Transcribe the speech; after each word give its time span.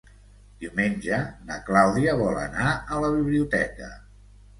Diumenge 0.61 1.19
na 1.49 1.57
Clàudia 1.67 2.15
vol 2.21 2.39
anar 2.45 2.71
a 2.71 2.99
la 3.05 3.13
biblioteca. 3.17 3.91